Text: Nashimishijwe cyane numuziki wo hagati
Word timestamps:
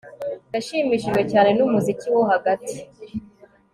Nashimishijwe 0.51 1.21
cyane 1.31 1.49
numuziki 1.57 2.07
wo 2.13 2.21
hagati 2.31 2.75